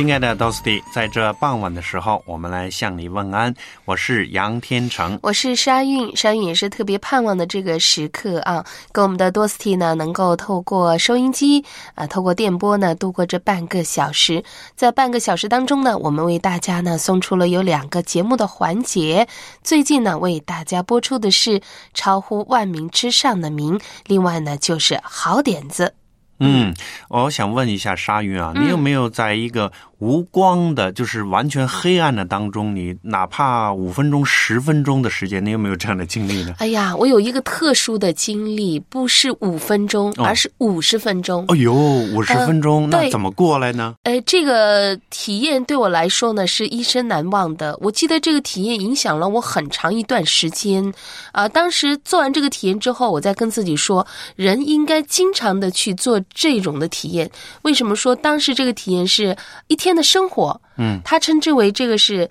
[0.00, 3.54] 亲爱的 Dosti，在这傍晚的时候，我们来向你问安。
[3.84, 11.62] 我是杨天成，我是沙韵，沙韵也是特别盼望的这个时刻啊，跟我们的 Dosti 呢，能够透过收音机
[11.94, 14.42] 啊，透过电波呢，度过这半个小时。
[14.74, 19.28] 在半个小时当中呢，我们为大家呢送出了有两个节目的环节。
[19.62, 21.60] 最近呢，为大家播出的是
[21.92, 25.94] 超乎万民之上的名，另外呢就是好点子。
[26.42, 26.74] 嗯，
[27.10, 29.70] 我想问一下沙云啊，你有没有在一个？
[30.00, 36.54] 无光的，就是完全黑暗的当中，你哪怕五分钟、十分钟的时间，你有没有这样的经历呢？
[36.56, 41.44] 哎呀，我有一个特殊的经历，不是五分钟，而是五十分钟。
[41.48, 43.94] 哎呦，五十分钟，那怎么过来呢？
[44.04, 47.76] 哎，这个体验对我来说呢，是一生难忘的。
[47.82, 50.90] 我记得这个体验影响了我很长一段时间。
[51.32, 57.30] 啊，当时做完这个体验之后，我在跟自己说，人应该经常的去做这种的体验。
[57.62, 59.89] 为什么说当时这个体验是一天？
[59.90, 62.30] 天的生活，嗯，他称之为这个是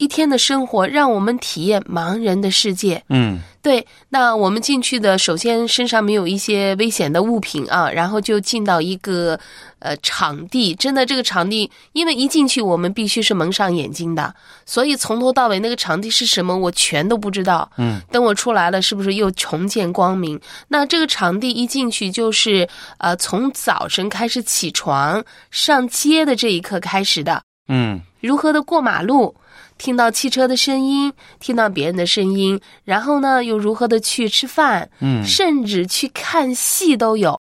[0.00, 3.86] 一天的生活，让我们体验盲人的世界，嗯，对。
[4.08, 9.38] 那我们进去的，首先身上没有一些危险的物品啊，然后就进到一个
[9.78, 14.34] 呃场地，真的这个场地，因为一进去我们必须是蒙上眼睛的，
[14.64, 18.00] 所以从头到尾那个场地是什么，我全都不知道，嗯。
[18.10, 20.40] 等我出来了，是不是又重见光明？
[20.66, 27.42] 那这个场地一进去就是呃，从早晨开始起床上街的这一刻开始的。
[27.68, 29.32] 嗯，如何的过马路，
[29.80, 31.10] 听到汽车的声音，
[31.40, 37.40] 听到别人的声音，然后呢，又如何的去吃饭，嗯，甚至去看戏都有。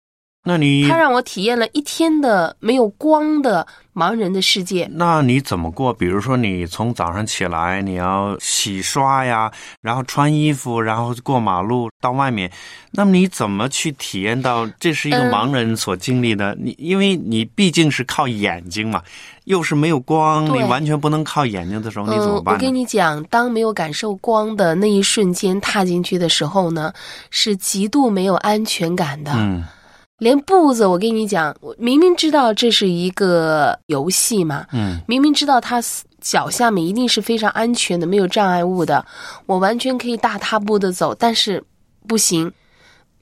[0.47, 4.87] 那你他让我体验了一天的没有光的盲人的世界。
[4.93, 5.91] 那你怎么过？
[5.91, 9.51] 比如说，你从早上起来，你要洗刷呀，
[9.81, 12.51] 然后穿衣服，然后过马路到外面。
[12.91, 16.55] 那么你怎么去体验到这是一个盲人所经历的？
[16.61, 19.01] 你因为你毕竟是靠眼睛嘛，
[19.45, 22.53] 又是没有光，你完全不能靠眼睛的时候，你怎么办？
[22.53, 26.93] 我跟你讲，当没有感受光的那一瞬间踏进去的时候呢，
[27.31, 29.31] 是极度没有安全感的。
[29.33, 29.63] 嗯。
[30.17, 35.81] 连步子，我跟你讲，我明明知道这是一个游戏嘛，嗯，明明知道他
[36.21, 39.05] 脚下面一定是非常安全的，没有障碍物的，
[39.45, 41.61] 我完全可以大踏步的走，但是
[42.07, 42.51] 不行，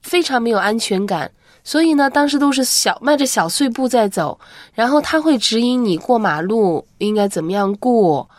[0.03, 1.31] 非常没有安全感。
[1.63, 4.39] 所以呢，当时都是小迈着小碎步在走，
[4.73, 8.29] 然后他会指引你过马路应该怎么样过。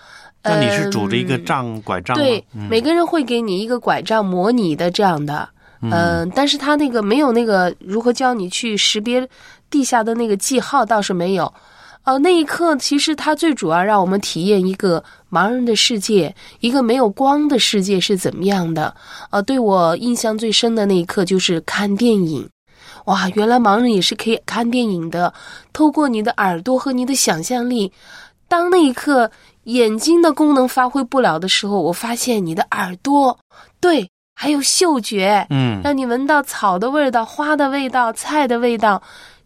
[0.43, 2.23] 那你是拄着一个杖拐杖吗？
[2.23, 5.49] 对，每个人会给你一个拐杖模拟的这样的。
[5.93, 9.29] 嗯，但是他那个没有那个如何教你去识别
[9.69, 11.53] 地下的那个记号倒是没有，
[12.05, 18.95] 呃，那一刻其实他最主要让我们体验一个盲人的世界，一个没有光的世界是怎么样的。
[19.31, 22.49] 呃，对我印象最深的那一刻就是看电影，
[23.07, 25.33] 哇，原来盲人也是可以看电影的，
[25.73, 27.93] 透过你的耳朵和你的想象力，
[28.49, 29.31] 当那一刻
[29.65, 33.39] 眼睛的功能发挥不了的时候，我发现你的耳朵
[33.81, 34.09] 对。
[34.35, 39.03] 还有嗅觉，嗯，让你闻到草的味道、花的味道、菜的味道，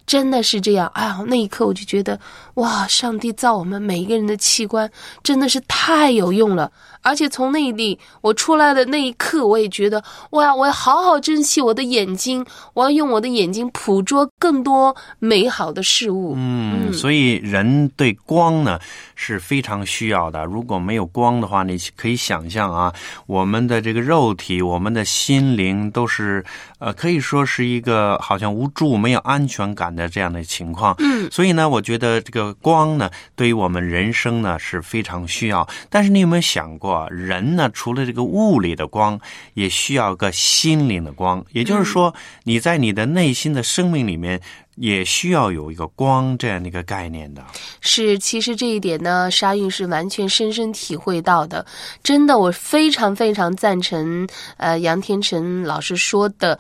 [0.07, 0.91] 真的是这样。
[0.95, 2.19] 哎呀，那一刻我就觉得，
[2.55, 4.91] 哇，上帝造我们每一个人的器官
[5.23, 6.73] 真的是太有用了。
[7.03, 12.45] 而且从那里我出来的那一刻，我也觉得，哇，我要好好珍惜我的眼睛，
[12.75, 16.35] 我要用我的眼睛捕捉更多美好的事物。
[16.37, 18.79] 嗯，所以人对光呢
[19.15, 20.45] 是非常需要的。
[20.45, 22.93] 如果没有光的话，你可以想象啊，
[23.27, 26.45] 我们的这个肉体、我们的心灵都是
[26.79, 30.95] 呃，可以说是一个好像无助、没有安全感的这样的情况。
[30.99, 35.67] 嗯，所以呢，我觉得这个光呢，对于我们人生呢是非常需要。
[35.89, 36.88] 但是你有没有想过？
[37.11, 39.19] 人呢，除了这个物理的光，
[39.55, 41.45] 也需要个心灵的光。
[41.53, 42.15] 也就是说，
[42.45, 44.41] 你在你的内心的生命里面，
[44.77, 47.45] 也需要有一个光这样的一个概念的。
[47.81, 51.65] 是，其实这一点呢，沙韵是完全深深体会到的。
[52.03, 56.59] 真的，我非常非常赞成呃杨天成老师说的。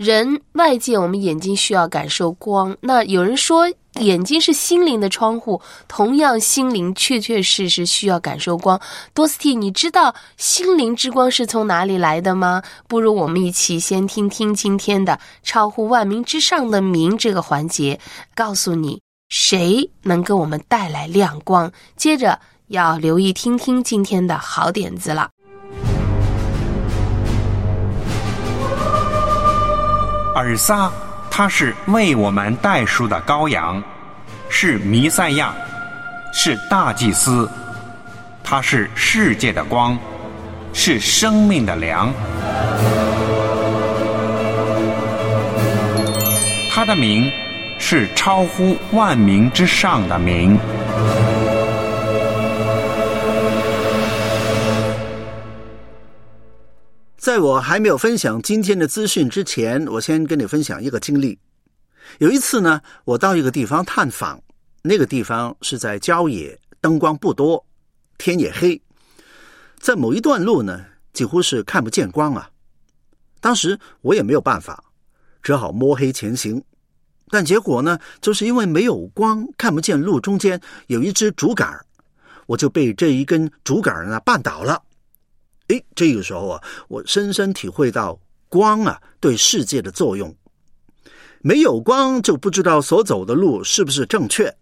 [0.00, 8.80] 人外界我们眼睛需要感受光，那有人说眼睛是心灵的窗户，同样心灵确确实实需要感受光。
[9.12, 12.62] 多斯蒂，你知道心灵之光是从哪里来的吗？
[12.88, 18.00] 不如我们一起先听听今天的超乎万民之上的名这个环节，
[18.34, 21.70] 告诉你谁能给我们带来亮光。
[21.96, 25.28] 接着要留意听听今天的好点子了。
[30.40, 30.90] 尔撒，
[31.30, 33.82] 他是为我们代赎的羔羊，
[34.48, 35.52] 是弥赛亚，
[36.32, 37.48] 是大祭司，
[38.42, 39.98] 他是世界的光，
[40.72, 42.10] 是生命的粮。
[46.70, 47.30] 他的名
[47.78, 50.58] 是超乎万名之上的名。
[57.30, 61.38] 在我还没有分享今天的资讯之前，我先跟你分享一个经历。
[62.18, 64.42] 有一次呢，我到一个地方探访，
[64.82, 67.64] 那个地方是在郊野，灯光不多，
[68.18, 68.82] 天也黑，
[69.78, 72.50] 在某一段路呢，几乎是看不见光啊。
[73.40, 74.82] 当时我也没有办法，
[75.40, 76.60] 只好摸黑前行。
[77.28, 81.78] 但结果呢，就是因为没有光，看不见路中间有一支竹竿，
[82.46, 84.82] 我就被这一根竹竿呢绊倒了。
[85.70, 88.18] 哎，这个时候啊，我深深体会到
[88.48, 90.34] 光啊对世界的作用。
[91.40, 94.54] 没有光，就不知道所走的路是不是正确。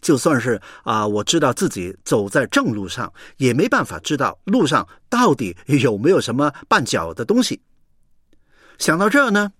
[0.00, 7.60] 就算是啊，我知道自己走在正路上，也没办法知道路上到底有没有什么绊脚的东西。
[8.78, 9.50] 想到这儿呢，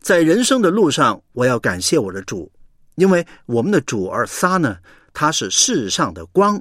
[0.00, 2.50] 在人生的路上，我要感谢我的主，
[2.94, 4.78] 因为我们的主尔撒呢，
[5.12, 6.60] 他是世上的光，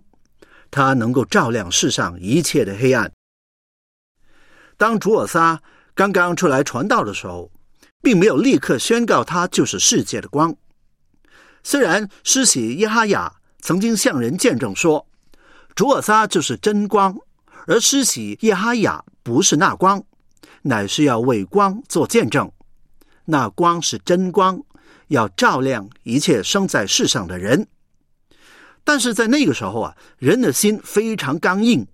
[0.69, 3.10] 他能够照亮世上一切的黑暗。
[4.84, 5.62] 当主尔撒
[5.96, 7.50] 刚刚出来传道的时候，
[8.02, 10.54] 并没有立刻宣告他就是世界的光。
[11.64, 15.08] 虽然施洗耶哈雅曾经向人见证说，
[15.74, 17.18] 主尔撒就是真光，
[17.66, 20.04] 而施洗耶哈雅不是那光，
[20.64, 22.52] 乃是要为光做见证。
[23.24, 24.62] 那光是真光，
[25.08, 27.70] 要照亮一切生在世上的人。
[28.84, 31.88] 但是在那个时候啊，人的心非常刚硬。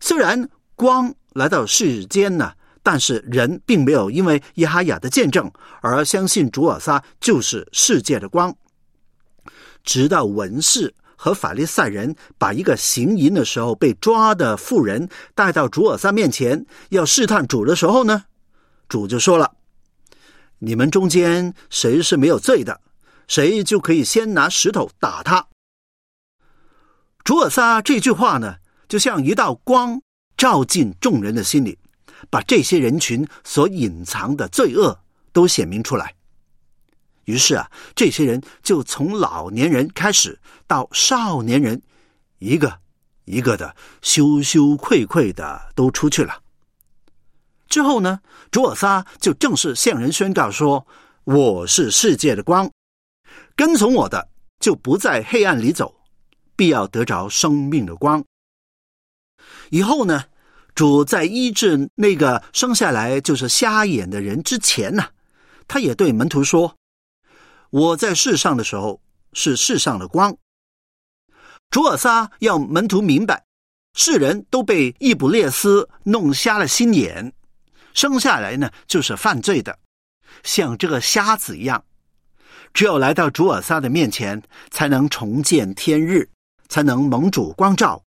[0.00, 1.14] 虽然光。
[1.34, 5.50] 来到世间呢，但是人并没有因为耶哈雅的见证
[5.80, 8.54] 而相信主尔撒就是世界的光。
[9.84, 18.24] 直到文士和法利赛人把一个行淫的时候被抓的妇人带到主尔撒面前，要试探主的时候呢，
[18.88, 19.52] 主就说了
[20.58, 22.80] ：“你们中间谁是没有罪的，
[23.28, 25.46] 谁就可以先拿石头打他。”
[27.24, 28.56] 主尔撒这句话呢，
[28.88, 30.02] 就像一道光。
[30.40, 31.78] 照进众人的心里，
[32.30, 34.98] 把这些人群所隐藏的罪恶
[35.34, 36.14] 都显明出来。
[37.26, 41.82] 于是啊，这些人就从老年人开始到少年人，
[42.38, 42.80] 一个
[43.26, 46.40] 一个的羞羞愧愧的都出去了。
[47.68, 48.18] 之后呢，
[48.50, 50.86] 主尔撒就正式向人宣告说
[51.24, 52.70] ：“我是世界的光，
[53.54, 54.26] 跟从我的
[54.58, 55.94] 就不在黑暗里走，
[56.56, 58.24] 必要得着生命的光。”
[59.70, 60.24] 以后呢，
[60.80, 65.04] 主在医治那个生下来就是瞎眼的人之前呢，
[65.68, 66.74] 他也对门徒说
[67.68, 68.98] ：“我在世上的时候
[69.34, 70.34] 是世上的光。”
[71.68, 73.44] 主尔撒要门徒明白，
[73.92, 77.30] 世人都被易卜列斯弄瞎了心眼，
[77.92, 79.78] 生下来呢就是犯罪的，
[80.44, 81.84] 像这个瞎子一样，
[82.72, 86.30] 只有来到主尔撒的面前，才能重见天日，
[86.70, 88.02] 才能蒙主光照。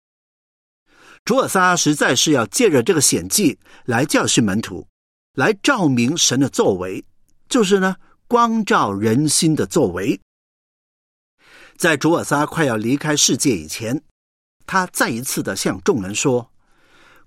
[1.28, 4.88] 主尔撒实在是要借着这个险迹来教训门徒，
[5.34, 7.04] 来照明神的作为，
[7.50, 10.18] 就是呢光照人心的作为。
[11.76, 14.02] 在主尔撒快要离开世界以前，
[14.64, 16.50] 他再一次的向众人说：“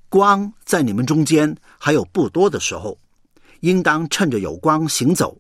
[0.10, 2.98] 光在你们中间还有不多的时候，
[3.60, 5.38] 应当趁着有光行走，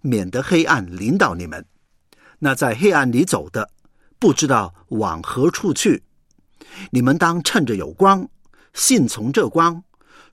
[0.00, 1.66] 免得黑暗临到你们。
[2.38, 3.68] 那在黑暗里走的，
[4.20, 6.04] 不知道往何处去。”
[6.90, 8.28] 你们当趁着有光，
[8.74, 9.82] 信从这光，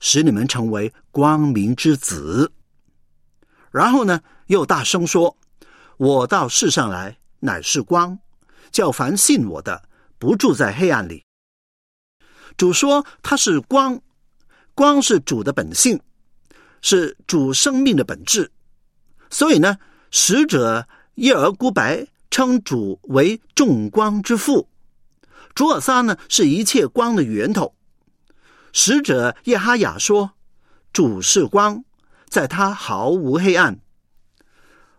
[0.00, 2.52] 使你们成为光明之子。
[3.70, 5.36] 然后呢，又大声说
[5.98, 8.18] ：“我到世上来，乃是光，
[8.70, 11.24] 叫凡信我的，不住在黑暗里。”
[12.56, 14.00] 主说他是光，
[14.74, 16.00] 光是主的本性，
[16.80, 18.52] 是主生命的本质。
[19.28, 19.76] 所以呢，
[20.12, 20.86] 使者
[21.16, 24.68] 耶尔孤白称主为众光之父。
[25.54, 27.74] 主尔撒呢，是一切光的源头。
[28.72, 30.32] 使者叶哈雅说
[30.92, 31.84] ：“主是光，
[32.28, 33.78] 在他毫无黑暗。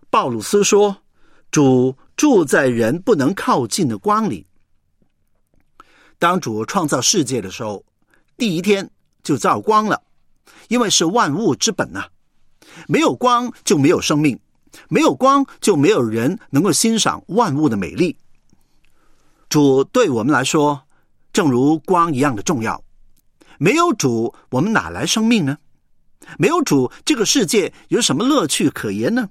[0.10, 1.04] 鲍鲁斯说
[1.52, 4.48] ：“主住在人不能靠近的光里。”
[6.18, 7.84] 当主创造世界的时候，
[8.38, 8.90] 第一天
[9.22, 10.02] 就造光了，
[10.70, 12.06] 因为是万物之本呐。
[12.88, 14.40] 没有光就没有生命，
[14.88, 18.18] 没有光就没有人能够欣赏万物的美丽。
[19.50, 20.82] 主对我们来说，
[21.32, 22.84] 正如光一样的重要。
[23.58, 25.58] 没有主，我们哪来生命呢？
[26.38, 29.30] 没有主，这个世界有什么乐趣可言呢？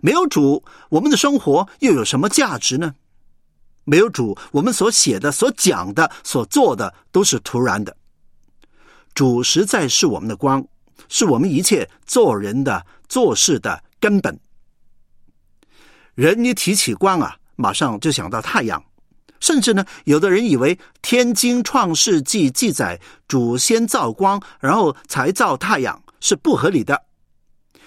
[0.00, 2.94] 没有主，我们的生活又有什么价值呢？
[3.84, 7.96] 没有主，我们所写的、所讲的、所做的都是徒然的。
[9.14, 10.66] 主实在是我们的光，
[11.08, 14.38] 是我们一切做人的、做事的根本。
[16.14, 18.82] 人一提起光啊，马上就想到太阳。
[19.42, 27.02] 甚至呢，有的人以为《天经创世纪》记载主先造光，然后才造太阳是不合理的。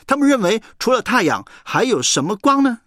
[0.06, 2.82] 他们认为除了太阳还有什么光呢？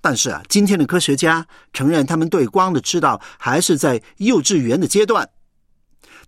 [0.00, 5.28] 但是啊，今天的科学家承认，他们对光的知道还是在幼稚园的阶段。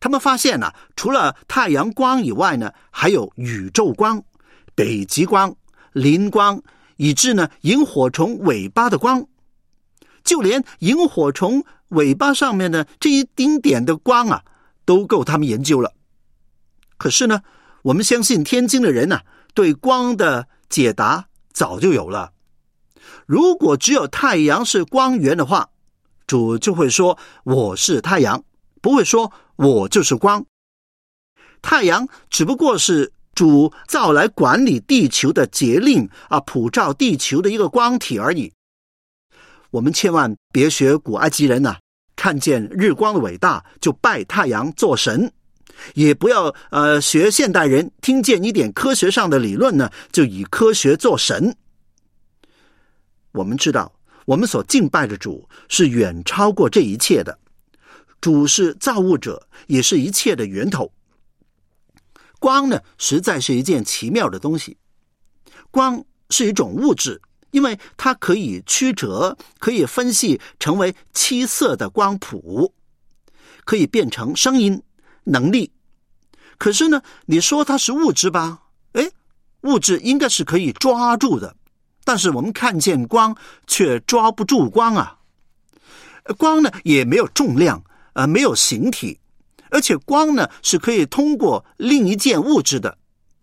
[0.00, 4.20] 他们发现呢，除了太阳光以外呢，还有宇宙光、
[4.74, 5.54] 北极光、
[5.92, 6.60] 磷光，
[6.96, 9.24] 以致呢萤火虫尾巴的光。
[10.28, 14.44] 就连萤火虫尾巴上面的这一丁点的光啊，
[14.84, 15.94] 都够他们研究了。
[16.98, 17.40] 可是呢，
[17.80, 19.20] 我们相信天津的人呢，
[19.54, 22.32] 对光的解答早就有了。
[23.24, 25.70] 如果只有太阳是光源的话，
[26.26, 28.44] 主就会说我是太阳，
[28.82, 30.44] 不会说我就是光。
[31.62, 38.52] 太阳只不过是主造来管理地球的节令啊，普照地球的一个光体而已。
[39.70, 41.76] 我们千万别学古埃及人呐，
[42.16, 45.30] 看见日光的伟大就拜太阳做神；
[45.94, 51.54] 也不要呃学现代人，听见一点科学上的理论呢，就以科学做神。
[53.32, 53.92] 我们知道，
[54.24, 57.38] 我们所敬拜的主是远超过这一切的，
[58.22, 60.90] 主是造物者，也是一切的源头。
[62.38, 64.78] 光呢，实在是一件奇妙的东西。
[65.70, 67.20] 光是一种物质。
[67.58, 72.72] 因为它可以曲折，可以分析成为七色的光谱，
[73.64, 74.80] 可以变成声音
[75.24, 75.72] 能力。
[76.56, 78.62] 可是呢，你说它是物质吧？
[78.92, 79.10] 哎，
[79.62, 81.56] 物质应该是可以抓住的，
[82.04, 83.36] 但是我们看见光
[83.66, 85.18] 却抓不住光啊。
[86.36, 89.18] 光呢也没有重量，呃，没有形体，
[89.70, 92.96] 而且光呢是可以通过另一件物质的，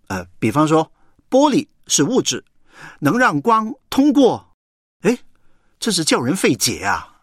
[0.08, 0.90] 呃，比方说
[1.30, 2.46] 玻璃是物质。
[3.00, 4.54] 能让光通过，
[5.02, 5.18] 哎，
[5.80, 7.14] 这是叫人费解啊！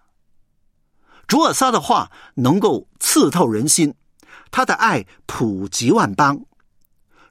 [1.27, 3.95] 主尔撒的话能够刺透人心，
[4.51, 6.45] 他的爱普及万邦。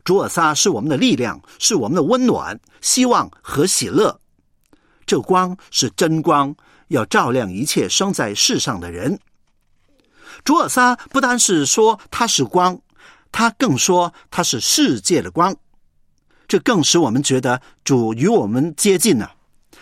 [0.04, 4.20] 主尔撒是我们的力量，是我们的温暖、希望和喜乐。
[5.06, 6.56] 这光是真光，
[6.88, 9.20] 要照亮一切生在世上的人。
[10.44, 12.82] 主尔撒不单是说他是光，
[13.32, 15.56] 他更说他是世界的光。
[16.52, 19.30] 这更使我们觉得主与我们接近呢，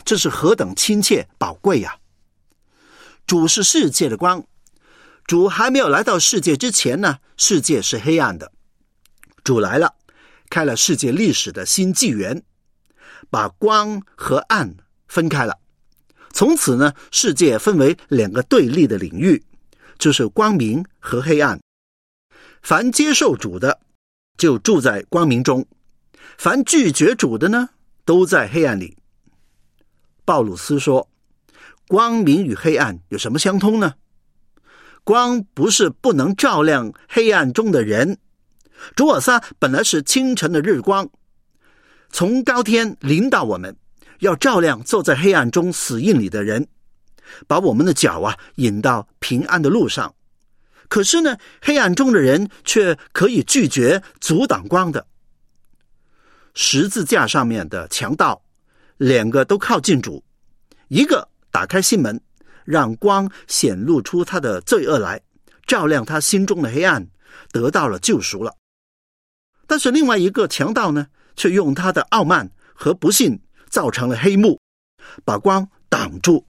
[0.06, 1.98] 这是何等亲切宝贵呀！
[3.26, 4.46] 主是世界的光，
[5.26, 8.52] 主还没有来到世界之前呢，世界是黑暗的。
[9.44, 9.96] 主来了，
[10.48, 12.44] 开了世界历史的新纪元，
[13.32, 14.76] 把光和暗
[15.08, 15.58] 分开了。
[16.32, 19.44] 从此呢，世界分为两个对立的领域，
[19.98, 21.60] 就是光明和黑暗。
[22.62, 23.80] 凡接受主的，
[24.38, 25.66] 就住在光明中。
[26.40, 27.68] 凡拒绝主的呢，
[28.06, 28.96] 都在黑暗里。
[30.24, 31.10] 鲍鲁斯说
[31.86, 33.96] ：“光明与黑暗有什么相通呢？
[35.04, 38.18] 光不是不能照亮黑暗中的人。
[38.96, 41.10] 主尔撒本来是清晨的日光，
[42.10, 43.76] 从高天领导我们，
[44.20, 46.66] 要照亮坐在黑暗中死印里的人，
[47.48, 50.16] 把我们的脚啊引到平安的路上。
[50.88, 55.06] 可是呢，黑暗中的人却可以拒绝阻挡光的。”
[56.54, 58.42] 十字架上面的强盗，
[58.98, 60.24] 两个都靠近主，
[60.88, 62.22] 一个打开心门，
[62.66, 65.22] 让光显露出他的罪恶来，
[65.66, 67.08] 照亮他心中的黑暗，
[67.52, 68.56] 得到了救赎了。
[69.68, 73.40] 但是另外一个强盗呢，却用他的傲慢和不幸
[73.70, 74.60] 造成了黑幕，
[75.24, 76.46] 把光挡住，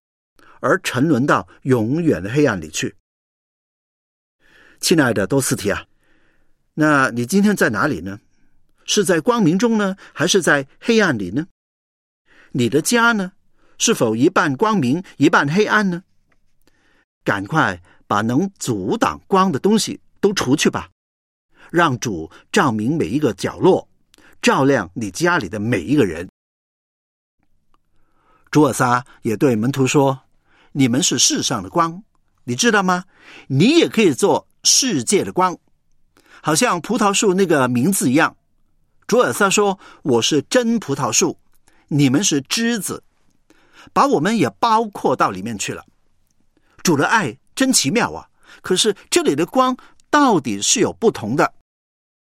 [0.60, 2.96] 而沉沦到永远的黑暗里去。
[4.80, 5.84] 亲爱的多斯提啊，
[6.72, 8.18] 那你今天在哪里呢？
[8.92, 11.46] 是在光明中呢，还是在黑暗里呢？
[12.50, 13.30] 你的家呢，
[13.78, 16.02] 是否一半光明，一半黑暗呢？
[17.22, 20.90] 赶快把能阻挡光的东西都除去吧，
[21.70, 23.88] 让主照明每一个角落，
[24.42, 26.28] 照亮你家里的每一个人。
[28.50, 30.22] 主尔撒也对门徒说
[30.74, 32.02] ：“你们是世上的光，
[32.42, 33.04] 你知道吗？
[33.46, 35.56] 你也可以做世界的光，
[36.42, 38.36] 好像葡萄树那个名字一样。”
[39.10, 41.36] 主尔撒说：“我是真葡萄树，
[41.88, 43.02] 你们是枝子，
[43.92, 45.84] 把我们也包括到里面去了。
[46.84, 48.24] 主的爱真奇妙啊！
[48.62, 49.76] 可是这里的光
[50.10, 51.52] 到底是有不同的。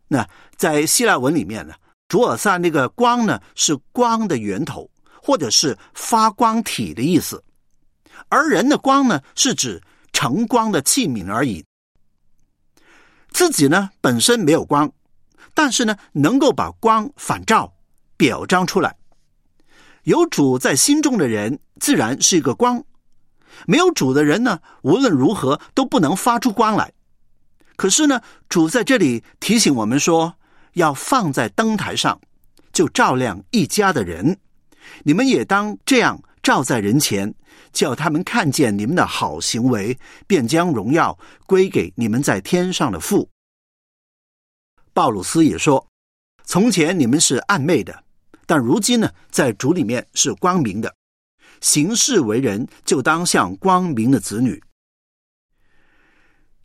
[0.06, 0.26] 那
[0.56, 1.74] 在希腊文里面呢，
[2.08, 4.90] 主尔撒那个光呢是光的源头。”
[5.20, 7.44] 或者是发光体的意思，
[8.30, 9.78] 而人的光呢，是指
[10.14, 11.62] 成光的器皿而已。
[13.28, 14.90] 自己呢本身没有光，
[15.58, 17.74] 但是呢能够把光反照、
[18.16, 18.94] 表彰出来。
[20.04, 22.80] 有主在心中的人，自然是一个光；
[23.66, 26.92] 没有主的人呢，无论如何都不能发出光来。
[27.74, 30.36] 可是呢，主在这里提醒我们说，
[30.74, 32.20] 要放在灯台上，
[32.72, 34.38] 就照亮一家的人。
[35.02, 37.34] 你们也当这样照在人前，
[37.72, 39.98] 叫他们看见你们的好行为，
[40.28, 43.28] 便将荣耀归给你们在天上的父。
[44.98, 45.86] 鲍鲁斯也说
[46.44, 48.02] ：“从前你们是暗昧的，
[48.46, 50.92] 但如今呢，在主里面是光明的。
[51.60, 54.60] 行事为人，就当像光明的子女。”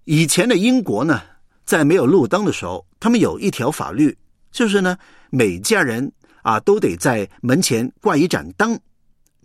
[0.05, 1.21] 以前的英国呢，
[1.63, 4.17] 在没有路灯的时候，他们有一条法律，
[4.51, 4.97] 就是呢，
[5.29, 6.11] 每家人。
[6.41, 8.77] 啊，都得在门前挂一盏灯，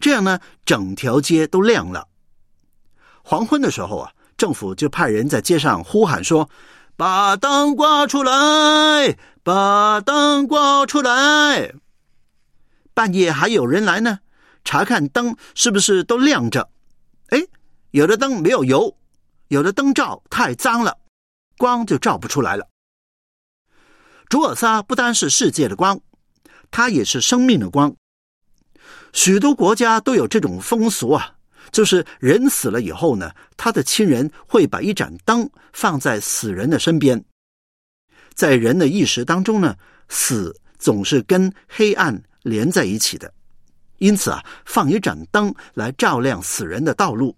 [0.01, 2.09] 这样呢，整条街都亮了。
[3.23, 6.49] 黄昏的时候啊，政府就派人在街上呼喊说
[6.99, 11.73] ：“把灯挂出来，把灯挂出来。”
[12.93, 14.19] 半夜还有人来呢，
[14.65, 16.69] 查看灯是不是都亮着。
[17.29, 17.39] 哎，
[17.93, 18.99] 有的灯没有油，
[19.47, 20.99] 有的灯罩太脏了，
[21.57, 22.67] 光就照不出来了。
[24.29, 26.01] 主尔撒不单是世界的光。
[26.73, 27.95] 它也是生命的光。
[29.13, 31.37] 许多国家都有这种风俗啊，
[31.71, 37.25] 就是人死了以后呢，他的亲人会把一盏灯放在死人的身边。
[38.35, 39.77] 在人的意识当中呢，
[40.09, 43.33] 死总是跟黑暗连在一起的，
[43.99, 47.37] 因此啊，放一盏灯来照亮死人的道路，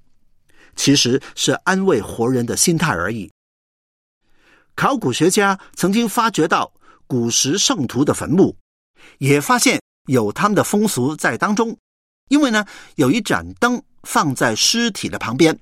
[0.77, 3.31] 其实是安慰活人的心态而已。
[4.75, 6.73] 考古学家曾经发掘到
[7.07, 8.57] 古时圣徒的坟墓。
[9.17, 11.75] 也发现有他们的风俗在当中，
[12.29, 15.59] 因为呢，有一盏灯放在尸体的旁边。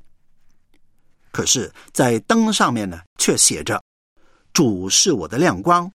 [1.30, 3.82] 可是，在灯上面呢，却写着
[4.52, 5.92] “主是我的亮光，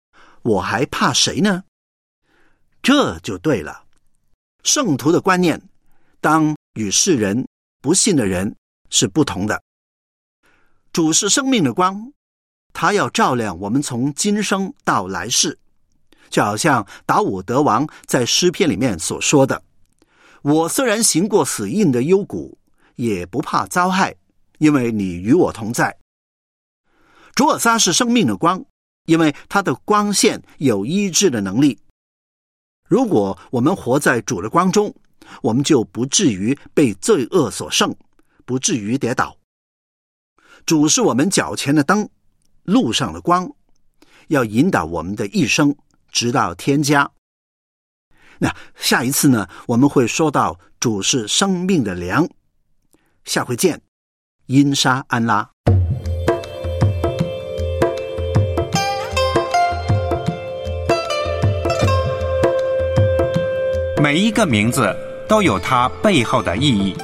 [0.43, 1.63] 我还怕谁呢？”
[2.83, 3.85] 这就对了。
[4.65, 5.61] 圣徒的观念，
[6.21, 7.47] 当与世人
[7.81, 8.57] 不信的人
[8.91, 9.63] 是不同的。
[10.93, 12.13] 主是生命的光，
[12.73, 15.59] 他要照亮我们从今生到来世。
[16.31, 19.63] 就好像达武德王在诗篇里面所说的
[20.43, 22.59] ：“我虽然行过死荫的幽谷，
[22.97, 24.15] 也不怕遭害，
[24.59, 25.97] 因为你与我同在。”
[27.35, 28.65] 主尔撒是生命的光，
[29.07, 31.79] 因为它的光线有医治的能力。
[32.89, 34.95] 如果我们活在主的光中，
[35.43, 37.95] 我们就不至于被罪恶所胜，
[38.45, 39.37] 不至于跌倒。
[40.67, 42.09] 主是我们脚前的灯，
[42.65, 43.51] 路上的光，
[44.29, 45.77] 要引导我们的一生。
[46.11, 47.09] 直到天家。
[48.39, 49.49] 那下一次呢？
[49.67, 52.29] 我们会说到主是生命的粮。
[53.25, 53.81] 下回见，
[54.47, 55.49] 因沙安拉。
[64.01, 64.97] 每一个名字
[65.29, 66.97] 都有它背后的意义。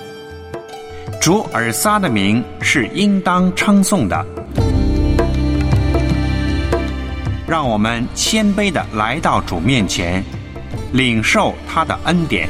[1.20, 4.24] 主尔撒的名是应当称颂的。
[7.46, 10.24] 让我们谦卑的来到主面前，
[10.94, 12.48] 领受他的恩典。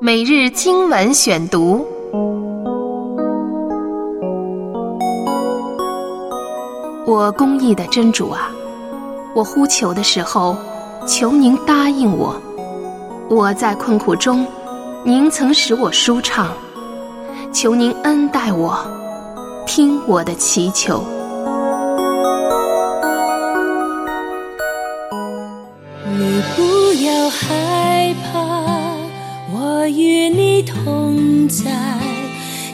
[0.00, 1.84] 每日经文选读，
[7.04, 8.48] 我公义的真主啊，
[9.34, 10.56] 我呼求的时候，
[11.04, 12.40] 求您答应我。
[13.28, 14.46] 我在困苦中，
[15.02, 16.52] 您曾使我舒畅，
[17.52, 18.78] 求您恩待我，
[19.66, 21.04] 听我的祈求。
[26.16, 28.40] 你不要害怕，
[29.52, 31.70] 我与你同在；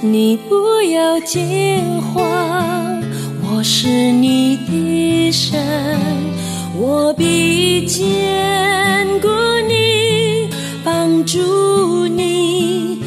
[0.01, 3.03] 你不要惊慌，
[3.43, 5.61] 我是你的神，
[6.77, 9.29] 我必坚固
[9.67, 10.49] 你。
[10.85, 12.98] 帮助你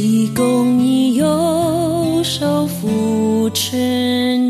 [0.00, 4.49] 以供你右手扶持。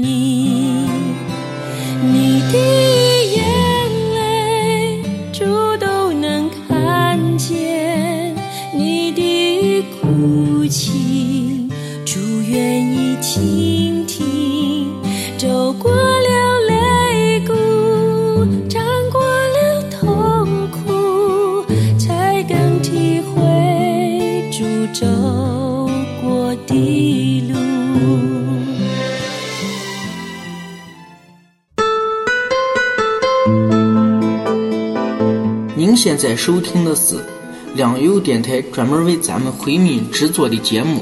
[36.20, 37.16] 在收听的是
[37.74, 41.00] 良友电台专门为咱们回民制作的节目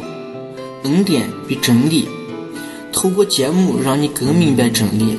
[0.85, 2.05] 《恩典与真理》，
[2.93, 5.19] 透过节目让你更明白真理，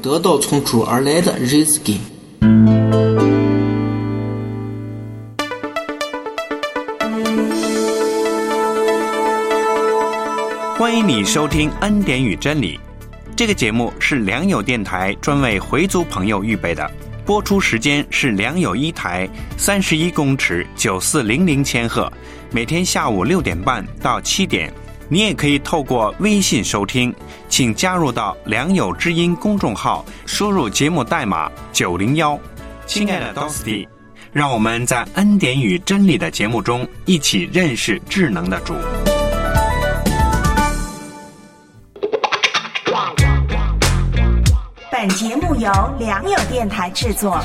[0.00, 1.94] 得到从主而来的日子根。
[10.78, 12.78] 欢迎你收听《恩典与真理》
[13.36, 16.90] 这个节目，是良友电台专为回族朋友预备的。
[17.24, 22.12] 播出时间是良友一台三十一公尺九四零零千赫，
[22.50, 24.72] 每天下午六点半到七点。
[25.08, 27.14] 你也可以透过微信收听，
[27.48, 32.38] 请加入到良友之音公众号，输入节目代码九零幺。
[32.86, 33.86] 亲爱的 Dosty，
[34.32, 38.74] 让我们在恩典与真理的节目中一起认识智能的主。
[45.06, 47.38] 本节目由良友电台制作。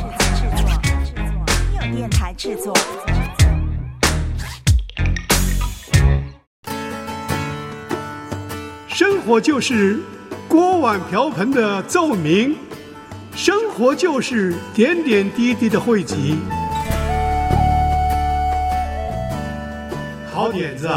[1.74, 2.74] 良友电台制作。
[8.88, 10.00] 生活就是
[10.48, 12.56] 锅碗瓢盆的奏鸣，
[13.36, 16.38] 生活就是点点滴滴的汇集。
[20.32, 20.90] 好点子，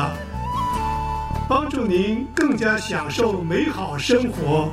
[1.48, 4.72] 帮助您更加享受美好生活。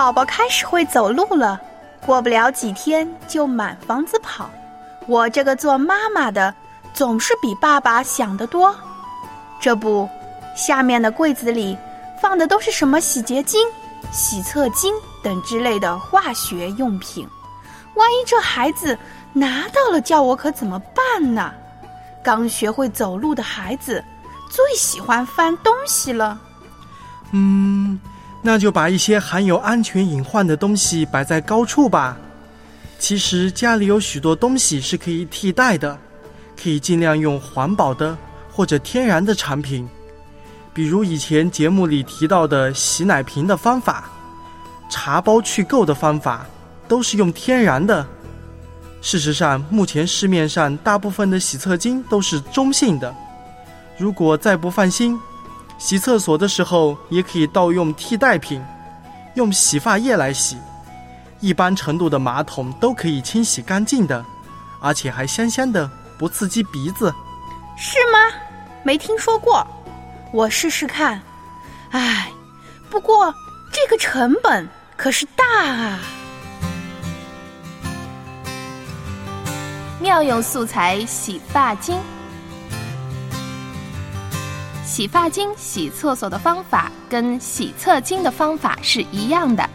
[0.00, 1.60] 宝宝开始会走路了，
[2.06, 4.48] 过不了几天就满房子跑。
[5.06, 6.54] 我这个做妈妈的
[6.94, 8.74] 总是比爸爸想得多。
[9.60, 10.08] 这不，
[10.56, 11.76] 下面的柜子里
[12.18, 13.60] 放的都是什么洗洁精、
[14.10, 17.28] 洗厕精等之类的化学用品。
[17.94, 18.96] 万一这孩子
[19.34, 21.52] 拿到了，叫我可怎么办呢？
[22.22, 24.02] 刚学会走路的孩子
[24.48, 26.40] 最喜欢翻东西了。
[27.32, 28.00] 嗯，
[28.42, 32.16] 那就把一些含有安全隐患的东西摆在高处吧。
[32.98, 35.98] 其实家里有许多东西是可以替代的，
[36.60, 38.16] 可以尽量用环保的
[38.50, 39.88] 或者天然的产品，
[40.74, 44.10] 比如以前节目里提到的洗奶瓶的方法、
[44.90, 46.46] 茶包去垢的方法，
[46.88, 48.06] 都是用天然的。
[49.00, 53.14] 事实上，目前市面上大部分的洗厕巾都是中性的。
[53.96, 55.18] 如果再不放心，
[55.80, 58.62] 洗厕所的时候也可以盗用替代品，
[59.34, 60.58] 用洗发液来洗。
[61.40, 64.22] 一般程度的马桶都可以清洗干净的，
[64.78, 67.12] 而且还香香的，不刺激鼻子。
[67.78, 68.18] 是吗？
[68.82, 69.66] 没听说过，
[70.34, 71.18] 我试试看。
[71.92, 72.30] 唉，
[72.90, 73.34] 不过
[73.72, 75.98] 这个成本可是大啊。
[79.98, 81.98] 妙用素材洗发精。
[85.00, 89.66] 洗发精洗厕所的方法跟洗厕精的方法是一样的。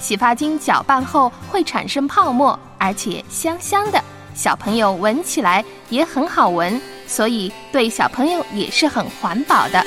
[0.00, 4.02] 洗发精搅拌后会产生泡沫，而且香香的，
[4.34, 9.86] 小朋友闻起来也很好闻，所以对小朋友也是很环保的。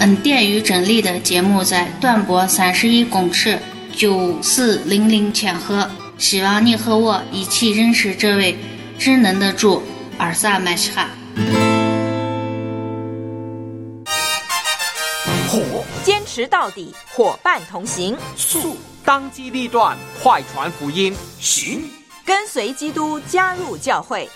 [0.00, 3.58] 恩典与真理的节目在短波三十一公尺
[3.94, 5.86] 九四零零千赫，
[6.16, 8.56] 希望你和我一起认识这位
[8.98, 9.82] 智能的主
[10.16, 11.10] 尔萨麦西哈。
[15.46, 21.84] 火，坚持到底，伙伴同行；速，当机立断，快传福音；行，
[22.24, 24.26] 跟随基督，加入教会；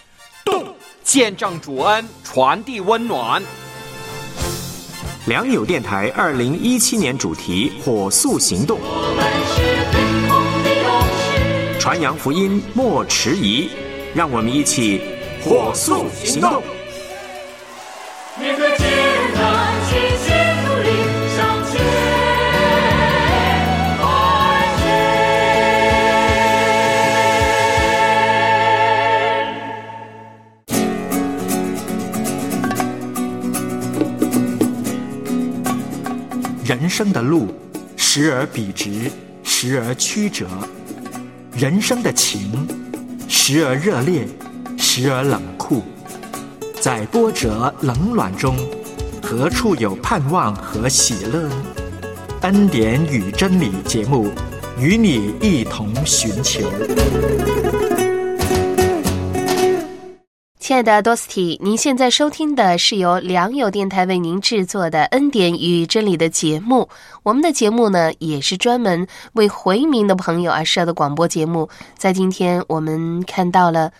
[0.45, 3.43] 动，见证主恩，传递温暖。
[5.27, 8.79] 良友电台二零一七年主题“火速行动”，
[11.81, 13.71] 传扬福音莫迟疑，
[14.15, 15.01] 让我们一起
[15.43, 16.63] 火速行动。
[36.65, 37.49] 人生的路，
[37.95, 39.11] 时而笔直，
[39.43, 40.47] 时而曲折；
[41.55, 42.67] 人生的情，
[43.29, 44.27] 时而热烈，
[44.79, 45.83] 时而冷酷；
[46.81, 48.57] 在波折冷暖中，
[49.23, 51.51] 何处有盼望和喜乐？
[52.41, 54.31] 恩典与真理节目，
[54.81, 56.63] 与你一同寻求。
[60.75, 66.89] 亲爱的多斯蒂，您现在收听的是由良友电台为您制作的《恩典与真理》的节目。
[67.23, 71.69] 我们的节目呢，也是专门为回民的朋友而设的广播节目。
[71.97, 73.93] 在今天，我们看到了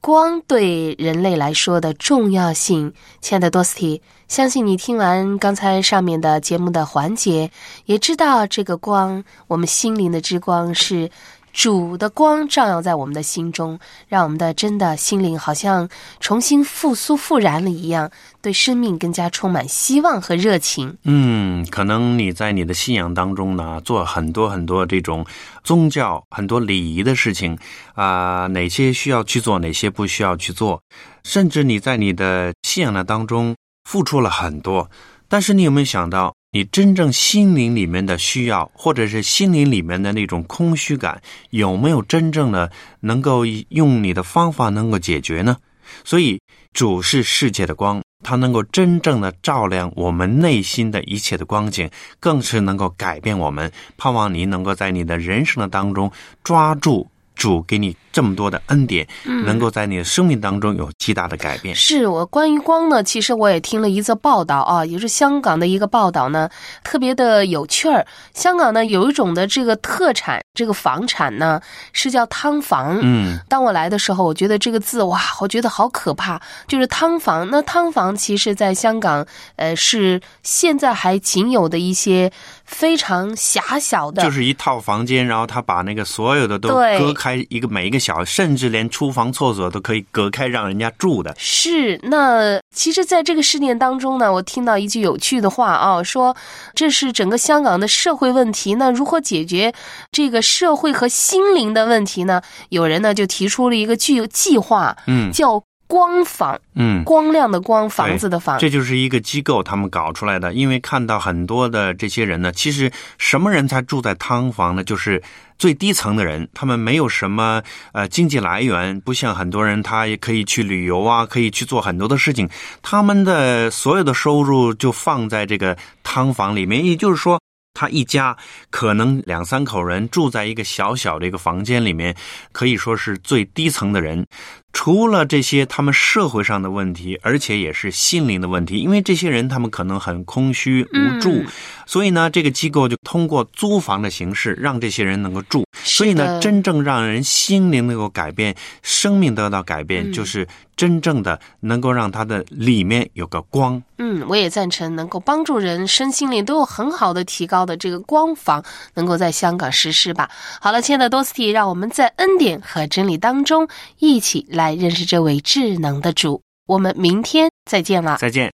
[0.00, 2.92] 光对人类来说的重要性。
[3.20, 7.50] 亲爱的多斯蒂，相信你听完刚才上面的节目的环节，
[7.86, 11.10] 也知道这个光，我们心灵的之光是。
[11.56, 15.88] 主的光照耀在我们的心中，让我们的真的心灵好像
[16.20, 18.10] 重新复苏、复燃了一样，
[18.42, 20.98] 对生命更加充满希望和热情。
[21.04, 25.24] 嗯，可能你在你的信仰当中呢，做很多很多这种
[25.64, 27.58] 宗教、很多礼仪的事情
[27.94, 30.82] 啊，哪些需要去做，哪些不需要去做，
[31.24, 34.90] 甚至你在你的信仰的当中付出了很多，
[35.26, 36.35] 但是你有没有想到？
[36.52, 45.56] 你真正心灵里面的需要，或者是心灵里面的那种空虚感，有没有真正的能够用你的方法能够解决呢？
[46.04, 46.40] 所以，
[46.72, 53.70] 主是世界的光，它能够真正的照亮我们内心的一切的光景，更是能够改变我们。
[53.96, 56.10] 盼望你能够在你的人生的当中
[56.42, 57.08] 抓住。
[57.36, 59.06] 主给你这么多的恩典，
[59.44, 61.74] 能够在你的生命当中有极大的改变。
[61.74, 66.48] 是我关于光呢，其实我也听了一则报道啊，也是香港的一个报道呢，
[66.82, 68.06] 特别的有趣儿。
[68.32, 71.60] 香港呢有一种的这个特产，这个房产呢
[71.92, 72.98] 是叫汤房。
[73.02, 77.46] 嗯，当我来的时候，我觉得这个字哇，我觉得好可怕，就是汤房。
[77.50, 79.26] 那汤房其实在香港，
[79.56, 82.32] 呃，是现在还仅有的一些
[82.64, 87.26] 非常狭小的，就是一套房间，然后他把那个所有的都割开。
[87.26, 91.34] 开一个每一个小，甚至连厨房、厕所都可以隔开，让人家住的。
[91.36, 96.36] 是那，其实，在这个事件当中呢，我听到一句有趣的话啊，说
[96.72, 98.74] 这是整个香港的社会问题。
[98.74, 99.74] 那如何解决
[100.12, 102.40] 这个社会和心灵的问题呢？
[102.68, 110.52] 有人呢就提出了一个具计划，嗯，叫光房，嗯，光亮的光，房子的房，这就是一个机构他们搞出来的。
[110.52, 114.84] 因为看到很多的这些人呢，其实什么人才住在汤房呢？
[114.84, 115.20] 就是。
[115.58, 122.48] 最低层的人，他们没有什么呃经济来源，不像很多人，他也可以去旅游啊，可以去做很多的事情。
[122.82, 127.40] 他们的所有的收入就放在这个汤房里面，也就是说，
[127.76, 128.34] 他一家
[128.70, 132.16] 可能两三口人住在一个小小的一个房间里面，
[132.52, 134.26] 可以说是最低层的人。
[134.72, 141.42] 除了这些他们社会上的问题，而且也是心灵的问题，因为这些人他们可能很空虚无助，
[141.86, 145.64] 所以呢，这个机构就通过租房的形式让这些人能够住。
[145.82, 153.82] 所以呢，真正让人心灵能够改变，生命得到改变，就是真正的能够让他的里面有个光。
[153.98, 160.30] 嗯，我也赞成能够帮助人身心灵都有很好的提高的这个光房，能够在香港实施吧。
[160.60, 163.66] 好了，亲爱的多斯蒂，让我们在恩典和真理当中
[163.98, 164.74] 一起来。
[164.76, 168.18] 认识这位智能的主，我们明天再见了。
[168.20, 168.52] 再见。